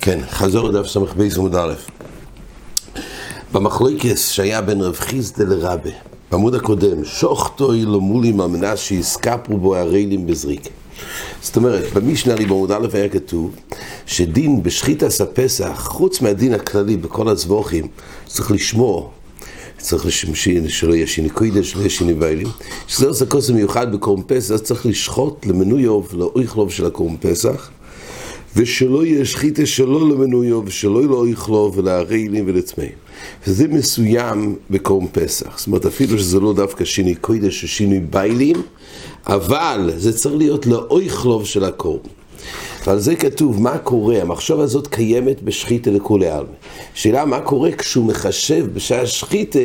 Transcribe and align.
כן, 0.00 0.18
חזור 0.30 0.68
לדף 0.68 0.86
ס"ב 0.86 1.22
עמוד 1.36 1.54
א'. 1.54 1.74
במחלוקס 3.52 4.30
שהיה 4.30 4.62
בין 4.62 4.80
רב 4.80 4.96
חיסדה 4.96 5.44
לרבה, 5.44 5.90
בעמוד 6.30 6.54
הקודם, 6.54 7.04
שוכתו 7.04 7.72
אילו 7.72 8.00
מולים 8.00 8.40
על 8.40 8.46
מנת 8.46 8.78
שיסקפו 8.78 9.58
בו 9.58 9.76
הריילים 9.76 10.26
בזריק. 10.26 10.68
זאת 11.42 11.56
אומרת, 11.56 11.92
במשנה 11.92 12.34
לי 12.34 12.46
בעמוד 12.46 12.72
א' 12.72 12.86
היה 12.92 13.08
כתוב 13.08 13.56
שדין 14.06 14.62
בשחיטס 14.62 15.20
הפסח, 15.20 15.88
חוץ 15.88 16.20
מהדין 16.20 16.54
הכללי 16.54 16.96
בכל 16.96 17.28
הצבוכים, 17.28 17.88
צריך 18.26 18.50
לשמור 18.50 19.12
צריך 19.78 20.06
שלא 20.68 20.94
יהיה 20.94 21.06
שיני 21.06 21.30
קוידש, 21.30 21.70
שלא 21.70 21.80
יהיה 21.80 21.90
שיני 21.90 22.14
ביילים. 22.14 22.46
שזה 22.86 23.06
עושה 23.06 23.26
כוס 23.26 23.50
מיוחד 23.50 23.92
בקורם 23.92 24.22
פסח, 24.26 24.56
צריך 24.56 24.86
לשחוט 24.86 25.46
למנויוב, 25.46 26.08
לאויכלוב 26.12 26.72
של 26.72 26.86
הקורם 26.86 27.16
פסח, 27.20 27.70
ושלא 28.56 29.04
יהיה 29.04 29.24
שחיטה 29.24 29.66
שלא 29.66 30.08
למנויו, 30.08 30.62
ושלא 30.66 30.98
יהיה 30.98 31.08
לאויכלוב 31.08 31.78
ולהרעילים 31.78 32.44
ולטמאים. 32.46 32.92
וזה 33.46 33.68
מסוים 33.68 34.56
בקורם 34.70 35.06
פסח. 35.12 35.58
זאת 35.58 35.66
אומרת, 35.66 35.86
אפילו 35.86 36.18
שזה 36.18 36.40
לא 36.40 36.54
דווקא 36.54 36.84
שיני 36.84 37.14
קוידש 37.14 37.62
או 37.62 37.68
שיני 37.68 38.00
ביילים, 38.00 38.56
אבל 39.26 39.90
זה 39.96 40.18
צריך 40.18 40.34
להיות 40.34 40.66
לאויכלוב 40.66 41.46
של 41.46 41.64
הקורם. 41.64 42.17
ועל 42.86 42.98
זה 42.98 43.16
כתוב, 43.16 43.62
מה 43.62 43.78
קורה? 43.78 44.22
המחשב 44.22 44.60
הזאת 44.60 44.86
קיימת 44.86 45.42
בשחיתה 45.42 45.90
לכולי 45.90 46.28
עלמא. 46.28 46.52
שאלה, 46.94 47.24
מה 47.24 47.40
קורה 47.40 47.72
כשהוא 47.72 48.06
מחשב 48.06 48.66
בשעה 48.72 49.06
שחיתה 49.06 49.58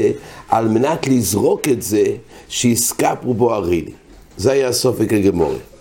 על 0.49 0.67
מנת 0.67 1.07
לזרוק 1.07 1.67
את 1.67 1.81
זה 1.81 2.03
שיסקפרו 2.49 3.33
בו 3.33 3.53
הרילי? 3.53 3.91
זה 4.37 4.51
היה 4.51 4.67
הסופק 4.67 5.13
הגמורי. 5.13 5.72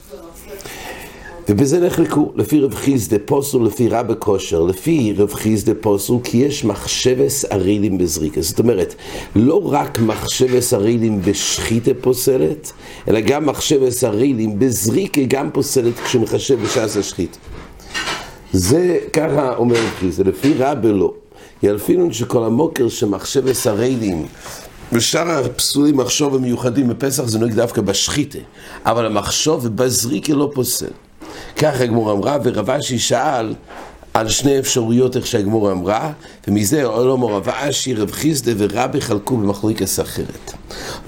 ובזה 1.55 1.81
נחלקו, 1.81 2.33
לפי 2.37 2.61
רב 2.61 2.75
חיסדה 2.75 3.17
פוסל, 3.25 3.59
לפי 3.59 3.89
רב 3.89 4.15
כושר, 4.15 4.63
לפי 4.63 5.15
רב 5.17 5.35
חיסדה 5.35 5.73
פוסל, 5.81 6.15
כי 6.25 6.37
יש 6.37 6.65
מחשבס 6.65 7.45
ארילים 7.53 7.99
בזריקה. 7.99 8.43
זאת 8.43 8.59
אומרת, 8.59 8.95
לא 9.37 9.73
רק 9.73 9.99
מחשבס 9.99 10.75
ארילים 10.75 11.23
בשחיתה 11.23 11.91
פוסלת, 12.01 12.73
אלא 13.09 13.21
גם 13.21 13.47
מחשבס 13.47 14.05
ארילים 14.05 14.59
בזריקה 14.59 15.21
גם 15.29 15.51
פוסלת 15.51 15.99
כשהוא 15.99 16.23
מחשב 16.23 16.63
בשעס 16.63 16.97
השחית. 16.97 17.39
זה 18.53 18.99
ככה 19.13 19.55
אומר 19.57 19.75
רב 19.75 19.91
חיסדה, 19.99 20.31
לפי 20.31 20.55
רב 20.59 20.87
לא. 20.87 21.13
ילפינון 21.63 22.13
שכל 22.13 22.45
המוקר 22.45 22.89
שמחשבס 22.89 23.67
ארילים 23.67 24.27
ושאר 24.93 25.45
הפסולים 25.45 25.97
מחשוב 25.97 26.35
המיוחדים 26.35 26.89
בפסח 26.89 27.25
זה 27.25 27.39
נוהג 27.39 27.53
דווקא 27.53 27.81
בשחיתה, 27.81 28.39
אבל 28.85 29.07
המחשוב 29.07 29.69
בזריקה 29.69 30.35
לא 30.35 30.51
פוסל. 30.55 30.87
ככה 31.57 31.85
הגמור 31.85 32.13
אמרה, 32.13 32.37
ורבשי 32.45 32.99
שאל 32.99 33.55
על 34.15 34.29
שני 34.29 34.59
אפשרויות 34.59 35.17
איך 35.17 35.27
שהגמור 35.27 35.73
אמרה, 35.73 36.13
ומזה 36.49 36.85
עולם 36.85 37.43
אשי, 37.47 37.95
רב 37.95 38.11
חיסדה 38.11 38.53
ורבי 38.59 39.01
חלקו 39.01 39.37
במחלוקס 39.37 40.01
אחרת. 40.01 40.53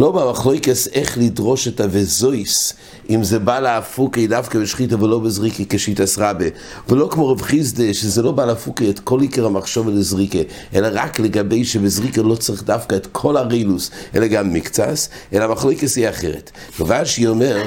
לא 0.01 0.13
במחלוקס 0.13 0.89
איך 0.89 1.19
לדרוש 1.19 1.69
את 1.69 1.81
הווזויס, 1.81 2.73
אם 3.11 3.25
זה 3.25 3.39
בא 3.39 3.61
להפוקי 3.61 4.27
דווקא 4.27 4.59
בשחיתא 4.59 4.95
ולא 4.95 5.19
בזריקי 5.19 5.67
כשיטס 5.69 6.19
רבה, 6.19 6.45
ולא 6.89 7.09
כמו 7.11 7.29
רב 7.29 7.43
חיסדה, 7.43 7.95
שזה 7.95 8.23
לא 8.23 8.33
בא 8.33 8.45
להפוקי 8.45 8.91
את 8.91 8.99
כל 8.99 9.21
עיקר 9.21 9.47
המחשוב 9.47 9.87
ולזריקה, 9.87 10.39
אלא 10.75 10.89
רק 10.93 11.21
לגבי 11.21 11.65
שבזריקה 11.65 12.23
לא 12.23 12.35
צריך 12.35 12.63
דווקא 12.63 12.95
את 12.97 13.07
כל 13.13 13.37
הרילוס, 13.37 13.91
אלא 14.15 14.27
גם 14.27 14.53
מקצס, 14.53 15.09
אלא 15.33 15.45
המחלוקס 15.45 15.97
היא 15.97 16.09
אחרת. 16.09 16.51
רב 16.81 16.93
אשי 16.93 17.27
אומר 17.27 17.63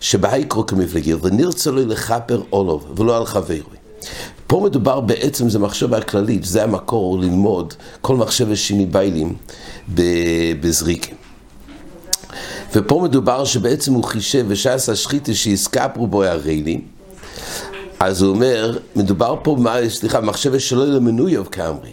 שבהייקרו 0.00 0.66
כמפלגיר, 0.66 1.18
ונרצה 1.22 1.70
לו 1.70 1.86
לכפר 1.86 2.42
אולוב, 2.52 2.92
ולא 2.96 3.16
על 3.16 3.26
חברוי. 3.26 3.76
פה 4.46 4.62
מדובר 4.64 5.00
בעצם, 5.00 5.48
זה 5.48 5.58
מחשבה 5.58 5.98
הכללית, 5.98 6.44
זה 6.44 6.64
המקור 6.64 7.18
ללמוד 7.18 7.74
כל 8.00 8.16
מחשב 8.16 8.54
שני 8.54 8.86
ביילים 8.86 9.34
בזריקים. 10.60 11.14
ופה 12.74 13.00
מדובר 13.04 13.44
שבעצם 13.44 13.92
הוא 13.92 14.04
חישב 14.04 14.44
ושעס 14.48 14.88
השחיתה 14.88 15.34
שיסקפרו 15.34 16.06
בו 16.06 16.24
הריילים, 16.24 16.80
אז 18.00 18.22
הוא 18.22 18.30
אומר, 18.30 18.78
מדובר 18.96 19.36
פה, 19.42 19.56
סליחה, 19.88 20.20
מחשבה 20.20 20.60
שלא 20.60 20.86
למנויוב 20.86 21.46
כאמרי. 21.46 21.92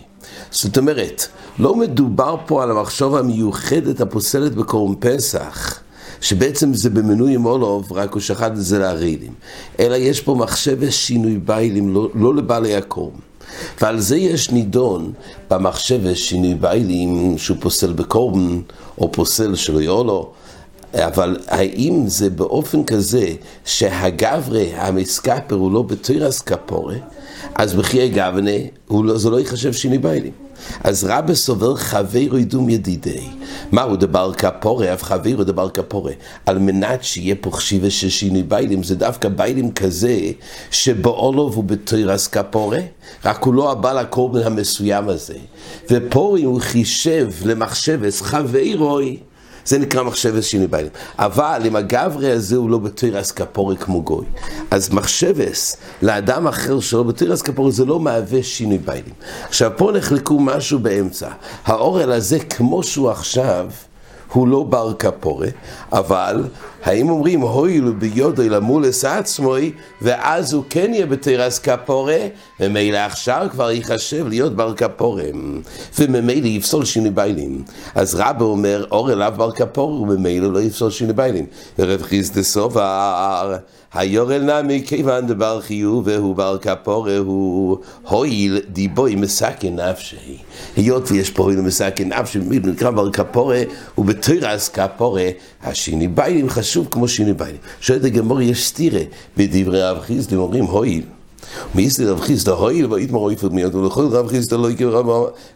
זאת 0.52 0.78
אומרת, 0.78 1.28
לא 1.60 1.76
מדובר 1.76 2.36
פה 2.46 2.64
על 2.64 2.72
המחשבה 2.72 3.20
המיוחדת 3.20 4.02
הפוסלת 4.02 4.56
בקורם 4.56 4.96
פסח. 4.96 5.80
שבעצם 6.24 6.74
זה 6.74 6.90
במנוי 6.90 7.36
עם 7.36 7.46
אולוב, 7.46 7.94
רק 7.94 8.14
הוא 8.14 8.22
שחט 8.22 8.52
את 8.52 8.64
זה 8.64 8.80
להרעילים. 8.80 9.34
אלא 9.80 9.96
יש 9.96 10.22
פה 10.22 10.36
מחשבת 10.36 10.92
שינוי 10.92 11.38
ביילים, 11.38 11.94
לא, 11.94 12.10
לא 12.16 12.36
לבעלי 12.36 12.76
הקורם. 12.76 13.16
ועל 13.82 14.00
זה 14.00 14.18
יש 14.18 14.50
נידון 14.52 15.14
במחשבת 15.52 16.18
שינוי 16.18 16.56
ביילים 16.56 17.38
שהוא 17.38 17.58
פוסל 17.60 17.94
בקורבן, 17.94 18.62
או 18.98 19.12
פוסל 19.12 19.56
שלא 19.56 19.80
יהיה 19.80 20.04
לו. 20.04 20.32
אבל 20.94 21.38
האם 21.48 22.04
זה 22.08 22.30
באופן 22.30 22.84
כזה 22.84 23.28
שהגברי 23.66 24.74
המסקפר 24.76 25.56
הוא 25.56 25.72
לא 25.72 25.82
בתירס 25.82 26.42
כפורה, 26.42 26.96
אז 27.56 27.74
בחיי 27.74 28.14
לא, 28.90 29.18
זה 29.18 29.30
לא 29.30 29.40
ייחשב 29.40 29.74
שינוי 29.74 29.98
ביילים. 29.98 30.32
אז 30.84 31.04
רבא 31.04 31.34
סובר 31.34 31.76
חברו 31.76 32.38
ידום 32.38 32.70
ידידי. 32.70 33.28
מהו 33.72 33.96
דבר 33.96 34.34
כפורה? 34.34 34.94
אף 34.94 35.04
חברו 35.04 35.44
דבר 35.44 35.70
כפורה. 35.70 36.12
על 36.46 36.60
מנת 36.60 37.04
שיהיה 37.04 37.36
פה 37.42 37.52
חשיבה 37.52 37.90
של 37.90 38.10
שינוי 38.10 38.44
ביילים, 38.44 38.84
זה 38.84 38.96
דווקא 38.96 39.30
ביילים 39.30 39.72
כזה 39.72 40.20
שבאולוב 40.72 41.56
הוא 41.56 41.64
בתירס 41.64 42.28
כפורה, 42.28 42.80
רק 43.26 43.44
הוא 43.44 43.54
לא 43.54 43.72
הבעל 43.72 43.98
הקורבן 43.98 44.42
המסוים 44.42 45.10
הזה. 45.10 45.38
ופה 45.92 46.36
אם 46.40 46.46
הוא 46.46 46.62
חישב 46.62 47.30
למחשבס 47.46 48.22
חברוי, 48.22 49.18
זה 49.66 49.80
נקרא 49.80 50.04
מחשבס 50.04 50.46
שינוי 50.46 50.68
ביילים. 50.68 50.92
אבל 51.20 51.62
אם 51.66 51.76
הגברי 51.76 52.32
הזה 52.32 52.56
הוא 52.56 52.70
לא 52.70 52.78
בתירס 52.78 53.32
כפורי 53.32 53.78
כמו 53.78 54.02
גוי, 54.02 54.26
אז 54.72 54.94
מחשבס 54.94 55.78
לאדם 56.02 56.48
אחר 56.48 56.80
שלא 56.80 57.04
בתירס 57.04 57.42
כפורי 57.42 57.72
זה 57.72 57.86
לא 57.86 58.00
מהווה 58.00 58.44
שינוי 58.44 58.78
ביילים. 58.78 59.14
עכשיו 59.48 59.72
פה 59.78 59.92
נחלקו 59.96 60.40
משהו 60.40 60.80
באמצע. 60.80 61.30
האורל 61.66 62.12
הזה 62.12 62.40
כמו 62.40 62.84
שהוא 62.84 63.10
עכשיו, 63.10 63.68
הוא 64.34 64.48
לא 64.48 64.64
בר 64.64 64.94
כפורה, 64.94 65.48
אבל 65.92 66.44
האם 66.84 67.10
אומרים 67.10 67.42
הוילו 67.42 67.94
ביודו 67.94 68.44
למולס 68.50 69.06
עצמוי 69.06 69.72
ואז 70.02 70.54
הוא 70.54 70.64
כן 70.70 70.94
יהיה 70.94 71.06
בתרס 71.06 71.60
כפורה? 71.60 72.18
ומילא 72.60 72.98
עכשיו 72.98 73.48
כבר 73.52 73.72
ייחשב 73.72 74.28
להיות 74.28 74.56
בר 74.56 74.74
כפורה. 74.74 75.24
וממילא 76.00 76.48
יפסול 76.48 76.86
שינוי 76.86 77.10
ביילים. 77.12 77.64
אז 77.96 78.16
רבא 78.16 78.46
אומר 78.46 78.86
אור 78.92 79.12
אליו 79.12 79.34
בר 79.38 79.52
כפורה 79.52 80.02
וממילא 80.02 80.54
לא 80.54 80.62
יפסול 80.62 80.92
שינוי 80.92 81.14
ביילים. 81.14 81.46
ורב 81.80 82.02
חיסדה 82.02 82.44
היורל 83.94 84.62
נמי 84.62 84.84
כיוון 84.86 85.28
דבר 85.28 85.62
חיוב 85.62 86.08
והוא 86.08 86.36
בר 86.36 86.58
כפורה 86.58 87.18
הוא. 87.18 87.78
הויל 88.10 88.60
דיבוי 88.70 89.16
מסכן 89.16 89.76
נפשי. 89.76 90.38
היות 90.76 91.12
ויש 91.12 91.30
פה 91.30 91.44
הויל 91.44 91.62
מסכן 91.62 92.14
נפשי 92.14 92.40
נקרא 92.40 92.92
בר 92.92 93.12
כפורה 93.12 93.62
ובתרס 93.98 94.70
כפורה 94.70 95.30
השינוי 95.64 96.08
ביילים 96.08 96.50
חשוב 96.50 96.88
כמו 96.92 97.08
שיני 97.08 97.34
ביילים. 97.34 97.62
שואלת 97.82 98.04
הגמור, 98.04 98.42
יש 98.42 98.68
סתירה 98.68 99.02
בדברי 99.38 99.84
רב 99.84 100.00
חיסדא, 100.00 100.36
אומרים 100.36 100.64
הויל. 100.64 101.04
מיסטר 101.76 102.12
רב 102.12 102.20
חיסדא 102.20 102.52
הויל 102.52 102.94
ואיתמר 102.94 103.20
אויפר 103.20 103.50
מיד 103.50 103.76
ולכל 103.76 104.06
רב 104.12 104.28
חיסדא 104.28 104.58
לא 104.58 104.72
יקר 104.72 105.02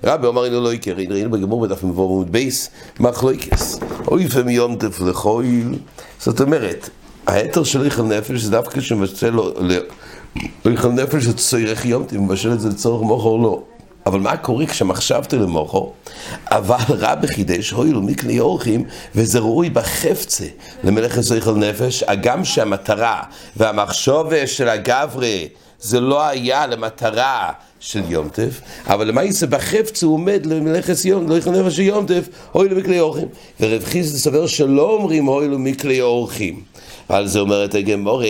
רבי 0.04 0.28
אמר 0.28 0.46
אינו 0.46 0.62
לא 0.62 0.74
יקר. 0.74 0.94
ראינו 0.94 1.32
בגמור 1.32 1.62
בדף 1.62 1.84
מבוא 1.84 2.06
עמוד 2.06 2.32
בייס 2.32 2.70
מחלוקס. 3.00 3.80
אויפר 4.08 4.44
מיומטף 4.44 5.02
לחויל 5.02 5.74
זאת 6.20 6.42
אומרת 6.42 6.90
היתר 7.28 7.64
של 7.64 7.86
איכל 7.86 8.04
נפש 8.04 8.42
זה 8.42 8.52
דווקא 8.52 8.82
שמצא 8.82 9.30
לו 9.30 9.54
איכל 10.66 10.90
נפש 10.90 11.24
זה 11.24 11.34
צורך 11.34 11.86
יומטף 11.86 12.14
מבשל 12.14 12.54
את 12.54 12.60
זה 12.60 12.70
לצורך 12.70 13.02
מוחו 13.02 13.38
לא 13.42 13.64
אבל 14.06 14.20
מה 14.20 14.38
קורה 14.38 14.66
כשמחשבתי 14.66 15.38
למוחו? 15.38 15.92
אבל 16.52 16.78
רבי 16.90 17.28
חידש, 17.28 17.72
הוילו 17.72 18.02
מקני 18.02 18.40
אורחים, 18.40 18.84
וזה 19.16 19.40
ראוי 19.40 19.70
בחפצה 19.70 20.46
למלך 20.84 21.18
הזויכל 21.18 21.56
נפש, 21.56 22.04
הגם 22.08 22.46
שהמטרה 22.46 23.24
והמחשובה 23.58 24.48
של 24.48 24.70
הגברי 24.70 25.48
זה 25.80 26.00
לא 26.00 26.28
היה 26.28 26.68
למטרה 26.68 27.52
של 27.80 28.02
יום 28.10 28.30
טף, 28.30 28.62
אבל 28.86 29.24
יצא 29.24 29.46
בחפץ 29.46 30.04
הוא 30.04 30.14
עומד 30.14 30.46
למלאכת 30.46 31.06
יום, 31.06 31.30
לא 31.30 31.38
נפש 31.38 31.76
של 31.76 31.92
הוי 32.52 32.70
למקלי 32.70 33.00
אורחים. 33.00 33.28
ורב 33.60 33.84
חיסד 33.84 34.18
סובר 34.18 34.48
שלא 34.48 34.92
אומרים 34.92 35.26
הוי 35.26 35.48
למקלי 35.48 36.02
אורחים. 36.02 36.62
על 37.10 37.28
זה 37.28 37.40
אומרת 37.40 37.76
הגמור, 37.76 38.22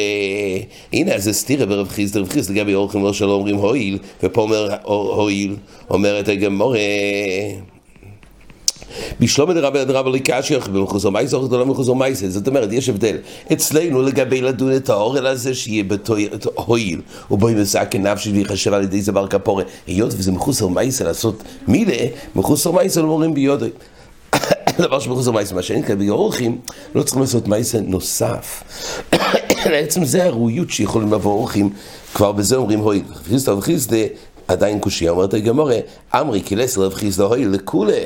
הנה 0.93 1.19
זה 1.19 1.33
סתירה 1.33 1.65
ברב 1.65 1.87
חיסד, 1.87 2.17
רב 2.17 2.29
חיסד 2.29 2.51
לגבי 2.51 2.73
אורחים 2.73 3.03
לא 3.03 3.13
שלא 3.13 3.31
אומרים 3.31 3.55
הויל, 3.55 3.97
ופה 4.23 4.41
אומר 4.41 4.75
הויל, 4.83 5.55
אומרת 5.89 6.27
הגמור, 6.27 6.75
בשלום 9.19 9.53
דרבה 9.53 9.85
דרבה 9.85 10.09
לקשיא, 10.09 10.57
במחוזו 10.59 11.11
מייסה, 11.11 11.37
או 11.37 11.47
לא 11.51 11.63
במחוזו 11.63 11.95
מייסה. 11.95 12.29
זאת 12.29 12.47
אומרת, 12.47 12.71
יש 12.71 12.89
הבדל. 12.89 13.17
אצלנו 13.53 14.01
לגבי 14.01 14.41
לדון 14.41 14.75
את 14.75 14.89
האורל 14.89 15.27
הזה, 15.27 15.55
שיהיה 15.55 15.83
הועיל, 16.55 17.01
ובואי 17.31 17.53
מסכן 17.53 18.07
נפשי 18.07 18.31
ויחשב 18.31 18.73
על 18.73 18.83
ידי 18.83 19.01
זה 19.01 19.11
בר 19.11 19.27
כפורה. 19.27 19.63
היות 19.87 20.13
וזה 20.17 20.31
מחוסר 20.31 20.67
מייסה 20.67 21.03
לעשות 21.03 21.43
מילה, 21.67 22.05
מחוסר 22.35 22.71
מייסה 22.71 23.01
לא 23.01 23.07
אומרים 23.07 23.33
ביודוי. 23.33 23.69
דבר 24.81 24.99
שמחוסר 24.99 25.31
מייסה, 25.31 25.55
מה 25.55 25.61
שאין 25.61 25.83
כאן 25.83 25.99
ביורחים, 25.99 26.57
לא 26.95 27.03
צריכים 27.03 27.21
לעשות 27.21 27.47
מייסה 27.47 27.79
נוסף. 27.81 28.63
לעצם 29.73 30.05
זה 30.05 30.25
הראויות 30.25 30.69
שיכולים 30.69 31.13
לבוא 31.13 31.31
אורחים, 31.31 31.69
כבר 32.13 32.31
בזה 32.31 32.55
אומרים 32.55 32.79
הועיל. 32.79 33.03
חיסדא 33.27 33.51
וחיסדא 33.51 33.97
עדיין 34.47 34.79
קושייה, 34.79 35.11
אומרת 35.11 35.33
הגמורה, 35.33 35.77
אמרי 36.15 36.41
קילס 36.41 36.77
רב 36.77 36.93
חיסדא 36.93 37.23
הועיל 37.23 37.49
לכולי. 37.49 38.01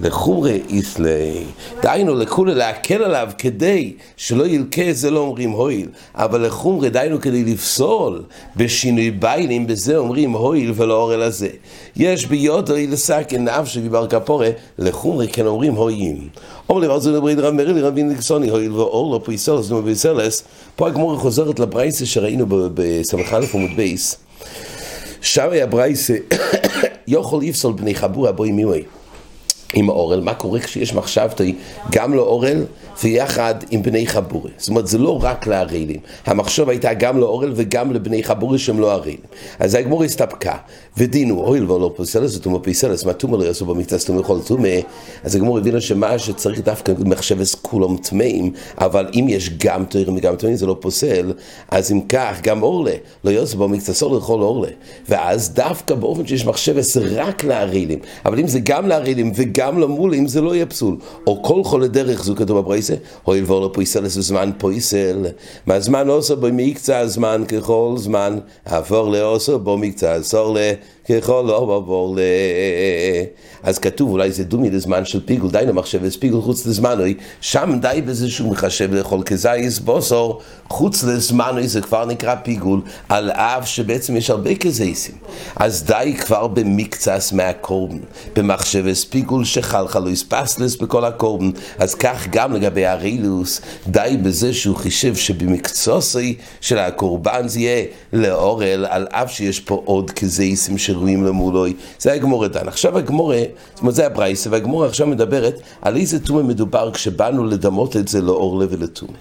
לחומרי 0.00 0.60
איסלי, 0.68 1.44
דהיינו 1.82 2.14
לכולי 2.14 2.54
להקל 2.54 3.02
עליו 3.02 3.28
כדי 3.38 3.92
שלא 4.16 4.46
ילקה 4.46 4.92
זה 4.92 5.10
לא 5.10 5.20
אומרים 5.20 5.50
הויל, 5.50 5.88
אבל 6.14 6.46
לחומרי 6.46 6.90
דהיינו 6.90 7.20
כדי 7.20 7.44
לפסול 7.44 8.22
בשינוי 8.56 9.10
ביילים, 9.10 9.66
בזה 9.66 9.96
אומרים 9.96 10.32
הויל 10.32 10.72
ולא 10.76 10.94
אורל 10.94 11.22
הזה. 11.22 11.48
יש 11.96 12.26
ביודו 12.26 12.74
לסכן 12.76 13.44
נפשי 13.44 13.80
ובר 13.84 14.06
כפורה, 14.06 14.50
לחומרי 14.78 15.28
כן 15.28 15.46
אומרים 15.46 15.74
הויים. 15.74 16.28
אומר 16.68 16.80
לי, 16.80 17.00
זה 17.00 17.10
לברית 17.10 17.38
רב 17.38 17.54
מרילי 17.54 17.80
רבי 17.80 18.02
נקסוני, 18.02 18.50
הויל 18.50 18.72
ואור 18.72 19.14
לא 19.14 19.20
פויסלס, 19.24 19.70
נו 19.70 19.82
פויסלס, 19.82 20.44
פה 20.76 20.86
הגמורה 20.86 21.18
חוזרת 21.18 21.60
לברייסה 21.60 22.06
שראינו 22.06 22.46
בסמ"א 22.48 23.40
עמוד 23.54 23.70
בייס. 23.76 24.16
שם 25.20 25.48
היה 25.50 25.66
ברייסה, 25.66 26.14
יוכל 27.06 27.40
יפסול 27.42 27.72
בני 27.72 27.94
חבורה 27.94 28.32
בוי 28.32 28.52
מיווי. 28.52 28.82
עם 29.74 29.90
האורל, 29.90 30.20
מה 30.20 30.34
קורה 30.34 30.60
כשיש 30.60 30.94
מחשבתי 30.94 31.54
גם 31.92 32.14
לאורל 32.14 32.64
ויחד 33.02 33.54
עם 33.70 33.82
בני 33.82 34.06
חבורי. 34.06 34.50
זאת 34.56 34.68
אומרת, 34.68 34.86
זה 34.86 34.98
לא 34.98 35.18
רק 35.22 35.46
לערלים. 35.46 36.00
המחשוב 36.26 36.68
הייתה 36.68 36.94
גם 36.94 37.18
לאורל 37.18 37.52
וגם 37.56 37.92
לבני 37.92 38.22
חבורי 38.22 38.58
שהם 38.58 38.80
לא 38.80 38.92
ערלים. 38.92 39.16
אז 39.58 39.74
הגמור 39.74 40.04
הסתפקה, 40.04 40.54
ודינו, 40.96 41.40
אוי 41.40 41.60
ולא 41.60 41.80
לא 41.80 41.92
פוסלס 41.96 42.36
ותומו 42.36 42.62
פיסלס, 42.62 43.04
מה 43.04 43.12
תומו 43.12 43.36
לא 43.36 43.44
יעשו 43.44 43.66
במקצת 43.66 44.06
תומו 44.06 44.20
יכול 44.20 44.40
תומה, 44.46 44.68
אז 45.24 45.36
הגמור 45.36 45.58
הבינה 45.58 45.80
שמה 45.80 46.18
שצריך 46.18 46.60
דווקא 46.60 46.92
מחשבס 46.98 47.54
כולם 47.54 47.96
טמאים, 47.96 48.52
אבל 48.78 49.06
אם 49.14 49.26
יש 49.28 49.50
גם 49.58 49.84
תוירים 49.84 50.16
וגם 50.16 50.36
טמאים 50.36 50.56
זה 50.56 50.66
לא 50.66 50.76
פוסל, 50.80 51.32
אז 51.68 51.92
אם 51.92 52.00
כך, 52.08 52.40
גם 52.42 52.62
אורלה, 52.62 52.92
לא 53.24 53.30
יעשו 53.30 53.58
במקצת 53.58 53.92
סור 53.92 54.16
לכל 54.16 54.40
אורלה. 54.40 54.68
ואז 55.08 55.50
דווקא 55.54 55.94
באופן 55.94 56.26
שיש 56.26 56.46
מחשבס 56.46 56.96
רק 56.96 57.44
לערלים, 57.44 57.98
אבל 58.26 58.38
אם 58.38 58.46
זה 58.46 58.60
גם 58.60 58.88
לערלים 58.88 59.32
וגם 59.34 59.57
למולים, 59.78 60.28
זה 60.28 60.40
לא 60.40 60.54
יהיה 60.54 60.66
פסול. 60.66 60.96
או 61.26 61.42
כל 61.42 61.64
חולה 61.64 61.86
דרך, 61.86 62.24
זו 62.24 62.36
כתוב 62.36 62.62
פויסה, 62.62 62.94
הואיל 63.22 63.44
ואור 63.46 63.72
פויסל 63.72 64.06
זה 64.06 64.20
זמן 64.22 64.50
פויסל, 64.58 65.26
מהזמן 65.66 66.08
עושה 66.08 66.34
בו 66.34 66.46
מקצה 66.52 66.98
הזמן 66.98 67.44
ככל 67.48 67.94
זמן, 67.96 68.38
עבור 68.64 69.10
לעושה 69.10 69.56
בו 69.56 69.78
מקצה, 69.78 70.14
עשור 70.14 70.54
ל... 70.54 70.58
ככל 71.08 71.44
לא 71.46 71.64
בעבור 71.64 72.16
ל... 72.16 72.20
אז 73.62 73.78
כתוב, 73.78 74.10
אולי 74.10 74.32
זה 74.32 74.44
דומי 74.44 74.70
לזמן 74.70 75.04
של 75.04 75.20
פיגול, 75.26 75.50
די 75.50 75.62
למחשב 75.66 76.08
פיגול 76.08 76.42
חוץ 76.42 76.66
לזמנוי, 76.66 77.14
שם 77.40 77.78
די 77.82 78.02
בזה 78.06 78.30
שהוא 78.30 78.50
מחשב 78.50 78.94
לאכול 78.94 79.22
כזייס 79.22 79.78
בוסור, 79.78 80.40
חוץ 80.68 81.04
לזמנוי 81.04 81.68
זה 81.68 81.80
כבר 81.80 82.04
נקרא 82.04 82.34
פיגול, 82.34 82.80
על 83.08 83.30
אף 83.30 83.68
שבעצם 83.68 84.16
יש 84.16 84.30
הרבה 84.30 84.54
כזייסים. 84.54 85.14
אז 85.56 85.84
די 85.84 86.14
כבר 86.20 86.46
במקצס 86.46 87.32
מהקורבן, 87.32 87.98
במחשב 88.36 88.84
פיגול 89.10 89.44
שחלחלויס 89.44 90.24
פסלס 90.28 90.76
בכל 90.76 91.04
הקורבן, 91.04 91.50
אז 91.78 91.94
כך 91.94 92.26
גם 92.30 92.52
לגבי 92.52 92.86
הרילוס, 92.86 93.60
די 93.86 94.16
בזה 94.22 94.54
שהוא 94.54 94.76
חישב 94.76 95.14
שבמקצוסי 95.14 96.36
של 96.60 96.78
הקורבן 96.78 97.48
זה 97.48 97.60
יהיה 97.60 97.84
לאורל, 98.12 98.86
על 98.88 99.06
אף 99.10 99.32
שיש 99.32 99.60
פה 99.60 99.82
עוד 99.84 100.10
כזייסים 100.10 100.78
של 100.78 100.97
שראויים 100.98 101.24
למולוי. 101.24 101.74
זה 101.98 102.12
הגמורה 102.12 102.48
דן. 102.48 102.68
עכשיו 102.68 102.98
הגמורה, 102.98 103.42
זאת 103.74 103.80
אומרת 103.80 103.94
זה 103.94 104.06
הברייסה, 104.06 104.50
והגמורה 104.50 104.86
עכשיו 104.86 105.06
מדברת 105.06 105.60
על 105.82 105.96
איזה 105.96 106.18
טומא 106.18 106.42
מדובר 106.42 106.90
כשבאנו 106.90 107.44
לדמות 107.44 107.96
את 107.96 108.08
זה 108.08 108.20
לאור 108.20 108.58
לב 108.58 108.68
ולטומא. 108.70 109.12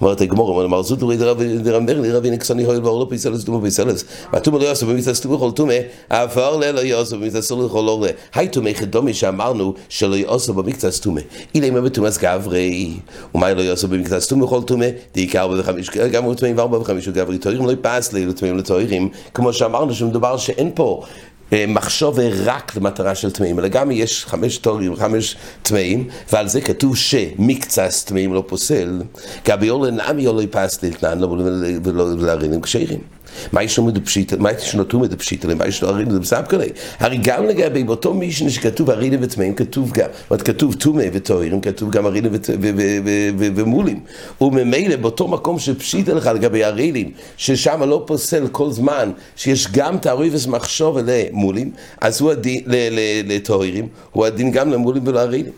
אומרת 0.00 0.20
הגמורה, 0.20 0.50
אומר 0.50 0.66
מר 0.66 0.82
זוטורי 0.82 1.16
דרמר 1.62 2.00
לי 2.00 2.12
רבי 2.12 2.30
נקסוני 2.30 2.64
הויל 2.64 2.84
ואור 2.84 3.00
לא 3.00 3.06
פיסלס 3.08 3.44
טומא 3.44 3.60
פיסלס. 3.62 4.04
והטומא 4.32 4.58
לא 4.58 4.64
יעשו 4.64 4.86
במצווה 4.86 5.14
טומא 5.22 5.36
כל 5.36 5.50
טומא, 5.50 5.74
עבר 6.10 6.56
ללא 6.56 6.80
יעשו 6.80 7.18
במצווה 7.18 7.64
לכל 7.64 7.88
אור 7.88 8.00
לה. 8.02 8.10
היי 8.34 8.48
טומא 8.48 8.70
חדומי 8.74 9.14
שאמרנו 9.14 9.74
שלא 9.88 10.16
יעשו 10.16 10.54
במקצת 10.54 11.02
טומא. 11.02 11.20
הנה 11.54 11.70
מה 11.70 11.80
בטומאס 11.80 12.18
גברי, 12.18 12.90
ומה 13.34 13.54
לא 13.54 13.62
יעשו 13.62 13.88
במקצת 13.88 14.28
טומא 14.28 14.46
כל 14.46 14.62
טומא, 14.62 14.86
דעיקר 15.14 15.48
בחמיש, 15.48 15.90
גם 15.90 16.24
הוא 16.24 16.34
טומאים 16.34 16.58
וארבע 16.58 16.78
וחמיש 16.78 17.08
גברי, 17.08 17.38
תוירים 17.38 17.66
לא 17.66 17.72
יפס 17.72 18.12
לי, 18.12 18.32
טומאים 18.32 18.58
לתוירים, 18.58 19.08
כמו 19.34 19.52
שאמרנו 19.52 19.94
שמדובר 19.94 20.36
שאין 20.36 20.70
פה 20.74 21.02
מחשוב 21.68 22.18
רק 22.44 22.76
למטרה 22.76 23.14
של 23.14 23.30
טמאים, 23.30 23.58
אלא 23.58 23.68
גם 23.68 23.90
יש 23.90 24.24
חמש 24.24 24.58
תורים, 24.58 24.96
חמש 24.96 25.36
טמאים, 25.62 26.08
ועל 26.32 26.48
זה 26.48 26.60
כתוב 26.60 26.96
שמקצס 26.96 28.04
טמאים 28.04 28.34
לא 28.34 28.44
פוסל, 28.46 29.02
גבי 29.46 29.70
אולן 29.70 30.00
עמי 30.00 30.26
אולי 30.26 30.46
פס 30.46 30.82
לתנן 30.82 31.24
ולא 31.84 32.16
להרינים 32.18 32.60
כשרים. 32.60 33.19
מה 33.52 33.62
יש 33.62 33.78
לנו 33.78 33.92
פשיטה, 34.04 34.36
מה 34.36 34.52
יש 34.52 34.74
לנו 34.74 34.84
תומא 34.84 35.06
דפשיטה, 35.06 35.54
מה 35.54 35.66
יש 35.66 35.82
לנו 35.82 35.92
ארינה 35.92 36.18
דפסבקלי? 36.18 36.68
הרי 36.98 37.18
גם 37.22 37.46
לגבי 37.46 37.84
באותו 37.84 38.14
מישנה 38.14 38.50
שכתוב 38.50 38.90
ארינה 38.90 39.16
וטמאים, 39.20 39.54
כתוב 39.54 39.92
גם, 39.92 40.08
זאת 40.30 40.42
כתוב 40.42 40.74
טומא 40.74 41.04
וטוהרים, 41.12 41.60
כתוב 41.60 41.90
גם 41.90 42.06
ארינה 42.06 42.28
ומולים. 43.38 44.00
וממילא 44.40 44.96
באותו 44.96 45.28
מקום 45.28 45.58
שפשיטה 45.58 46.14
לך 46.14 46.26
לגבי 46.26 46.64
הרילים, 46.64 47.10
ששם 47.36 47.82
לא 47.82 48.04
פוסל 48.06 48.48
כל 48.52 48.70
זמן 48.70 49.10
שיש 49.36 49.68
גם 49.72 49.98
תערויבס 49.98 50.46
מחשוב 50.46 50.98
למולים, 50.98 51.70
אז 52.00 52.20
הוא 52.20 52.30
הדין, 52.30 52.60
לטוהרים, 53.24 53.88
הוא 54.12 54.26
הדין 54.26 54.50
גם 54.50 54.70
למולים 54.70 55.02
ולהרילים. 55.06 55.52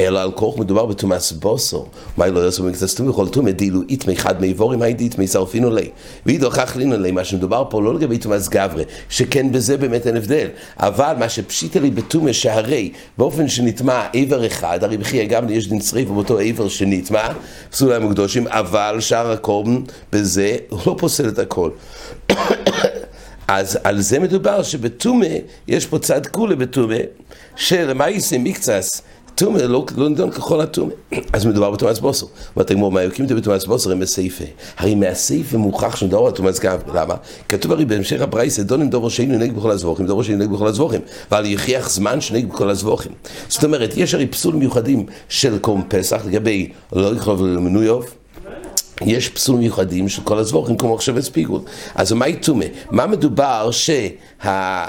אלא 0.00 0.22
על 0.22 0.30
כוח 0.30 0.58
מדובר 0.58 0.86
בתומאס 0.86 1.32
בוסו. 1.32 1.86
מה 2.16 2.26
לא 2.26 2.40
יעשו 2.40 2.64
מקצת 2.64 2.86
סתום 2.86 3.08
וכל 3.08 3.28
תומא 3.28 3.50
דילו 3.50 3.80
איתמי 3.88 4.16
חד 4.16 4.40
מי 4.40 4.52
וורים 4.52 4.82
היידי 4.82 5.04
איתמי 5.04 5.26
שרפינו 5.26 5.70
לי. 5.70 5.90
ואידו 6.26 6.50
לינו 6.76 6.96
לי, 6.98 7.10
מה 7.10 7.24
שמדובר 7.24 7.64
פה 7.70 7.82
לא 7.82 7.94
לגבי 7.94 8.18
תומאס 8.18 8.48
גברי, 8.48 8.84
שכן 9.08 9.52
בזה 9.52 9.76
באמת 9.76 10.06
אין 10.06 10.16
הבדל. 10.16 10.48
אבל 10.76 11.14
מה 11.18 11.28
שפשיטה 11.28 11.80
לי 11.80 11.90
בתומא 11.90 12.32
שהרי 12.32 12.92
באופן 13.18 13.48
שנטמע 13.48 14.06
איבר 14.14 14.46
אחד, 14.46 14.84
הרי 14.84 14.96
בכי 14.96 15.26
גם 15.26 15.50
יש 15.50 15.68
דין 15.68 15.80
שריף 15.80 16.08
באותו 16.08 16.38
איבר 16.38 16.68
שנטמע, 16.68 17.28
פסול 17.70 17.90
להם 17.90 18.06
הקדושים, 18.06 18.46
אבל 18.46 18.96
שאר 19.00 19.30
הקורבן 19.30 19.82
בזה, 20.12 20.56
הוא 20.68 20.80
לא 20.86 20.96
פוסל 20.98 21.28
את 21.28 21.38
הכל. 21.38 21.70
אז 23.48 23.78
על 23.84 24.00
זה 24.00 24.18
מדובר 24.18 24.62
שבתומה, 24.62 25.26
יש 25.68 25.86
פה 25.86 25.98
צד 25.98 26.26
כולה 26.26 26.56
בתומה, 26.56 26.94
שלמעשה 27.56 28.38
מקצס 28.38 29.02
טומא 29.36 29.58
לא, 29.58 29.86
לא 29.96 30.08
נידון 30.08 30.30
ככל 30.30 30.60
הטומא. 30.60 30.92
אז 31.32 31.46
מדובר 31.46 31.70
בתומאס 31.70 31.98
בוסר. 31.98 32.26
ואתה 32.56 32.74
גמור, 32.74 32.92
מה 32.92 33.02
יוקים 33.02 33.24
את 33.24 33.28
זה 33.28 33.34
בתומאס 33.34 33.64
בוסר 33.64 33.92
הם 33.92 34.00
בסייפה. 34.00 34.44
הרי 34.78 34.94
מהסייפה 34.94 35.58
מוכח 35.58 35.96
שמדובר 35.96 36.26
על 36.26 36.32
תומאס 36.32 36.58
גב. 36.60 36.82
למה? 36.94 37.14
כתוב 37.48 37.72
הרי 37.72 37.84
בהמשך 37.84 38.20
הברייסה, 38.20 38.62
דונים 38.62 38.90
דור 38.90 39.04
ראשינו 39.04 39.38
נגד 39.38 39.56
בכל 39.56 39.70
הזבוכים, 39.70 40.06
דור 40.06 40.18
ראשינו 40.18 40.38
נגד 40.38 40.52
בכל 40.52 40.66
הזבוכים. 40.66 41.00
ועל 41.30 41.46
יכיח 41.46 41.90
זמן 41.90 42.20
שנגד 42.20 42.48
בכל 42.48 42.70
הזבוכים. 42.70 43.12
זאת 43.48 43.64
אומרת, 43.64 43.96
יש 43.96 44.14
הרי 44.14 44.26
פסול 44.26 44.54
מיוחדים 44.54 45.06
של 45.28 45.58
קום 45.58 45.82
פסח 45.88 46.22
לגבי 46.26 46.72
לא 46.92 47.16
יכלוב 47.16 47.46
למנויוב. 47.46 48.06
יש 49.00 49.28
פסול 49.28 49.56
מיוחדים 49.56 50.08
של 50.08 50.22
כל 50.22 50.38
הזבוכים 50.38 50.76
כמו 50.76 50.94
עכשיו 50.94 51.18
הספיגול. 51.18 51.60
אז 51.94 52.12
מהי 52.12 52.36
טומא? 52.36 52.64
מה 52.90 53.06
מדובר 53.06 53.70
שה... 53.70 54.08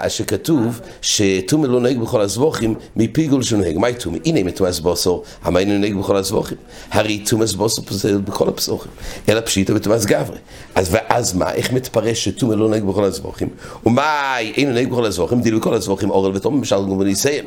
שכתוב 0.08 0.80
שטומא 1.02 1.68
לא 1.68 1.80
נוהג 1.80 2.00
בכל 2.00 2.22
הזבוכים 2.22 2.76
מפיגול 2.96 3.44
שנוהג? 3.44 3.78
מהי 3.78 3.94
טומא? 3.94 4.18
הנה 4.26 4.44
מטומאס 4.44 4.80
בוסו, 4.80 5.24
המה 5.44 5.60
אינו 5.60 5.78
נוהג 5.78 5.96
בכל 5.96 6.16
הזבוכים? 6.16 6.58
הרי 6.92 7.20
טומאס 7.20 7.54
בוסו 7.54 7.82
פוסל 7.82 8.18
בכל 8.18 8.50
הפסוכים, 8.50 8.92
אלא 9.30 9.42
פשיטו 9.42 9.76
וטומאס 9.76 10.06
גברי. 10.06 10.38
אז 10.76 10.88
ואז 10.92 11.34
מה? 11.34 11.52
איך 11.52 11.74
מתפרש 11.74 12.24
שטומא 12.24 12.54
לא 12.54 12.70
נוהג 12.70 12.84
בכל 12.84 13.04
הזבוכים? 13.04 13.50
ומאי 13.86 14.54
אינו 14.58 14.72
נוהג 14.72 14.90
בכל 14.90 15.06
הזבוכים? 15.06 15.42
דילו 15.42 15.60
בכל 15.60 15.74
הזבוכים 15.74 16.10
אורל 16.10 16.36
ותומא 16.36 16.58
משל 16.58 16.76
גם 16.76 16.92
וניסיהם. 16.92 17.46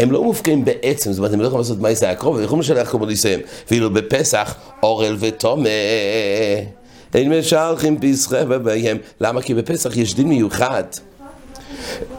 הם 0.00 0.12
לא 0.12 0.24
מופקעים 0.24 0.64
בעצם, 0.64 1.12
זאת 1.12 1.18
אומרת 1.18 1.32
הם 1.32 1.40
לא 1.40 1.46
יכולים 1.46 1.60
לעשות 1.60 1.78
מייסה 1.80 2.10
הקרוב, 2.10 2.36
הם 2.36 2.44
יכולים 2.44 2.60
לשלח 2.60 2.90
כמו 2.90 3.02
וניסיהם. 3.02 3.40
ואילו 3.70 3.90
בפסח 3.90 4.54
אורל 4.82 5.16
ותומא 5.18 5.68
אין 7.14 7.38
משלחים 7.38 8.00
פסחי 8.00 8.42
בביהם. 8.48 8.98
למה? 9.20 9.42
כי 9.42 9.54
בפסח 9.54 9.96
יש 9.96 10.14
דין 10.14 10.28
מיוחד. 10.28 10.84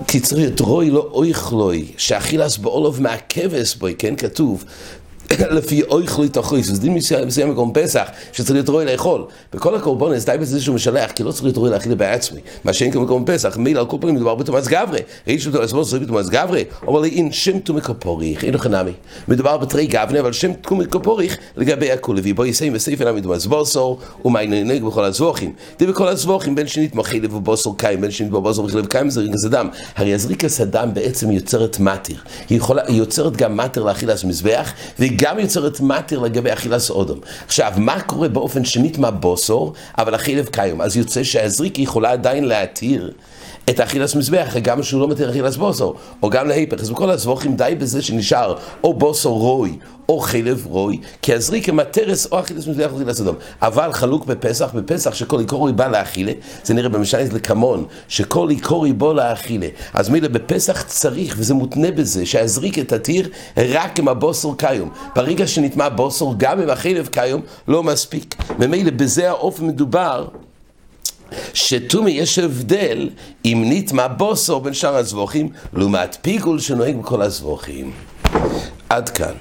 כי 0.07 0.19
צריך 0.19 0.53
את 0.53 0.59
רוי 0.59 0.89
לא 0.89 1.09
אויכלוי, 1.11 1.91
שאכילס 1.97 2.57
באולוב 2.57 3.01
מהכבש 3.01 3.75
בוי, 3.75 3.95
כן 3.97 4.15
כתוב, 4.15 4.63
לפי 5.57 5.83
אויכלי 5.83 6.29
תחויס, 6.29 6.67
זה 6.67 6.81
דין 6.81 6.93
מסוים 7.25 7.51
בקורבן 7.51 7.81
פסח, 7.81 8.07
שצריך 8.33 8.51
להיות 8.51 8.69
רואי 8.69 8.85
לאכול. 8.85 9.25
בכל 9.53 9.75
הקורבנס, 9.75 10.25
די 10.25 10.35
בזה 10.39 10.61
שהוא 10.61 10.75
משלח, 10.75 11.11
כי 11.11 11.23
לא 11.23 11.31
צריך 11.31 11.43
להיות 11.43 11.57
רואי 11.57 11.71
להאכיל 11.71 11.95
בעצמי. 11.95 12.39
מה 12.63 12.73
שאין 12.73 12.91
כמו 12.91 13.05
בקורבן 13.05 13.33
פסח, 13.33 13.57
מיל 13.57 13.77
על 13.77 13.85
כל 13.85 13.97
פנים 14.01 14.15
מדובר 14.15 14.35
בתומאס 14.35 14.67
גברי. 14.67 14.99
ראיתי 15.27 15.43
שאתה 15.43 15.63
עזבו 15.63 15.85
צריך 15.85 16.03
בתומאס 16.03 16.29
גברי, 16.29 16.63
אבל 16.87 17.03
אין 17.03 17.31
שם 17.31 17.59
תומי 17.59 17.81
כפוריך, 17.81 18.43
אין 18.43 18.53
לך 18.53 18.67
נמי. 18.67 18.91
מדובר 19.27 19.57
בתרי 19.57 19.87
גבני, 19.87 20.19
אבל 20.19 20.33
שם 20.33 20.53
תומי 20.53 20.85
כפוריך 20.85 21.37
לגבי 21.57 21.91
הכולבי. 21.91 22.33
בו 22.33 22.45
יסיים 22.45 22.73
וסייף 22.75 23.01
אינם 23.01 23.15
מדומאס 23.15 23.45
בוסור, 23.45 23.99
ומעיינג 24.25 24.83
בכל 24.83 25.03
הזבוכים. 25.03 25.53
די 25.79 25.87
בכל 25.87 26.07
הזבוכים, 26.07 26.55
בין 26.55 26.67
שנית 26.67 26.95
מחיל 26.95 27.25
ובוסור 27.25 27.77
קיים, 27.77 28.01
בין 28.01 28.11
שנית 28.11 28.31
בבוסור 28.31 28.65
וחילב 28.65 28.85
קיים, 28.85 29.09
זה 29.09 29.21
ריגס 29.21 29.45
הדם. 29.45 29.69
הרי 29.95 30.13
הזריקס 30.13 30.61
הדם 30.61 30.89
בעצם 30.93 31.31
יוצרת 31.31 31.79
מתיר. 31.79 32.17
היא, 32.49 32.61
יוצרת 32.89 33.37
גם 33.37 33.57
מתיר 33.57 33.83
לאכילת 33.83 34.23
מזבח, 34.23 34.73
וגם 35.21 35.39
יוצרת 35.39 35.79
מתיר 35.79 36.19
לגבי 36.19 36.53
אכילת 36.53 36.89
אודום. 36.89 37.19
עכשיו, 37.45 37.73
מה 37.77 38.01
קורה 38.01 38.29
באופן 38.29 38.65
שנטמע 38.65 39.09
בוסור, 39.09 39.73
אבל 39.97 40.13
החילב 40.13 40.45
קיום? 40.45 40.81
אז 40.81 40.97
יוצא 40.97 41.23
שהזריק 41.23 41.79
יכולה 41.79 42.11
עדיין 42.11 42.43
להתיר. 42.43 43.11
את 43.69 43.79
אכילס 43.79 44.15
מזבח, 44.15 44.55
גם 44.61 44.83
שהוא 44.83 45.01
לא 45.01 45.07
מתיר 45.07 45.29
אכילס 45.29 45.55
בוסור, 45.55 45.95
או 46.23 46.29
גם 46.29 46.47
להיפך. 46.47 46.81
אז 46.81 46.89
בכל 46.89 47.09
הזבוכים 47.09 47.55
די 47.55 47.75
בזה 47.77 48.01
שנשאר 48.01 48.55
או 48.83 48.93
בוסור 48.93 49.39
רוי, 49.39 49.77
או 50.09 50.19
חלב 50.19 50.65
רוי, 50.65 50.99
כי 51.21 51.33
הזריק 51.33 51.69
המטרס 51.69 52.27
או 52.31 52.39
אכילס 52.39 52.67
מזבח 52.67 52.91
או 52.91 52.97
אכילס 52.97 53.21
אדום. 53.21 53.35
אבל 53.61 53.93
חלוק 53.93 54.25
בפסח, 54.25 54.69
בפסח 54.73 55.13
שכל 55.13 55.39
איקורי 55.39 55.73
בא 55.73 55.87
לאכילה, 55.87 56.31
זה 56.63 56.73
נראה 56.73 56.89
במשנה 56.89 57.21
לקמון, 57.33 57.85
שכל 58.07 58.49
איקורי 58.49 58.93
בא 58.93 59.13
לאכילה. 59.13 59.67
אז 59.93 60.09
מילא 60.09 60.27
בפסח 60.27 60.81
צריך, 60.81 61.35
וזה 61.37 61.53
מותנה 61.53 61.91
בזה, 61.91 62.25
שהזריק 62.25 62.79
את 62.79 62.93
התיר 62.93 63.29
רק 63.57 63.99
עם 63.99 64.07
הבוסור 64.07 64.57
קיום. 64.57 64.89
ברגע 65.15 65.47
שנטמע 65.47 65.89
בוסור, 65.89 66.35
גם 66.37 66.61
עם 66.61 66.69
החלב 66.69 67.07
קיום, 67.07 67.41
לא 67.67 67.83
מספיק. 67.83 68.35
ממילא 68.59 68.91
בזה 68.91 69.29
האופן 69.29 69.67
מדובר. 69.67 70.27
שטומי 71.53 72.11
יש 72.11 72.39
הבדל 72.39 73.09
אם 73.45 73.63
נטמע 73.65 74.07
בוסו 74.07 74.59
בין 74.59 74.73
שאר 74.73 74.95
הזבוכים 74.95 75.49
לעומת 75.73 76.17
פיגול 76.21 76.59
שנוהג 76.59 76.97
בכל 76.97 77.21
הזבוכים. 77.21 77.91
עד 78.89 79.09
כאן. 79.09 79.33